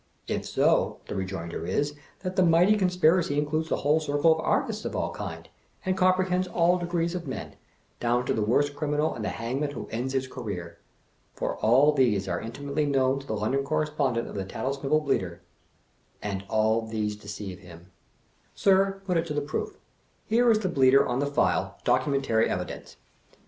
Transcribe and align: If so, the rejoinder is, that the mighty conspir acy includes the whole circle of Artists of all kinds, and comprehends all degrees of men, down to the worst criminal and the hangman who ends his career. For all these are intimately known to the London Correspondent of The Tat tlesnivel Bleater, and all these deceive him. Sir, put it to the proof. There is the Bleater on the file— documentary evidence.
If 0.27 0.47
so, 0.47 0.97
the 1.07 1.13
rejoinder 1.15 1.63
is, 1.67 1.93
that 2.21 2.35
the 2.35 2.41
mighty 2.41 2.75
conspir 2.75 3.19
acy 3.19 3.37
includes 3.37 3.69
the 3.69 3.75
whole 3.85 3.99
circle 3.99 4.31
of 4.33 4.39
Artists 4.39 4.83
of 4.83 4.95
all 4.95 5.11
kinds, 5.11 5.49
and 5.85 5.95
comprehends 5.95 6.47
all 6.47 6.79
degrees 6.79 7.13
of 7.13 7.27
men, 7.27 7.55
down 7.99 8.25
to 8.25 8.33
the 8.33 8.41
worst 8.41 8.75
criminal 8.75 9.13
and 9.13 9.23
the 9.23 9.29
hangman 9.29 9.69
who 9.69 9.87
ends 9.91 10.13
his 10.13 10.27
career. 10.27 10.79
For 11.35 11.55
all 11.57 11.91
these 11.91 12.27
are 12.27 12.41
intimately 12.41 12.87
known 12.87 13.19
to 13.19 13.27
the 13.27 13.35
London 13.37 13.63
Correspondent 13.63 14.27
of 14.27 14.33
The 14.33 14.43
Tat 14.45 14.65
tlesnivel 14.65 15.05
Bleater, 15.05 15.41
and 16.19 16.45
all 16.49 16.81
these 16.81 17.15
deceive 17.15 17.59
him. 17.59 17.91
Sir, 18.55 19.03
put 19.05 19.17
it 19.17 19.27
to 19.27 19.35
the 19.35 19.39
proof. 19.41 19.77
There 20.29 20.49
is 20.49 20.57
the 20.57 20.67
Bleater 20.69 21.07
on 21.07 21.19
the 21.19 21.27
file— 21.27 21.77
documentary 21.83 22.49
evidence. 22.49 22.97